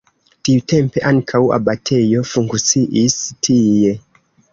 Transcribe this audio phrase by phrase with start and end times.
[0.47, 3.19] Tiutempe ankaŭ abatejo funkciis
[3.49, 3.93] tie.